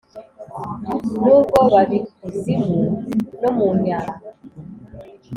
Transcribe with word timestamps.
N’ 0.83 0.85
ubwo 1.35 1.59
bab’ikuzimu 1.71 2.79
no 3.41 3.49
mu 3.57 3.67
Nyanja, 3.83 4.29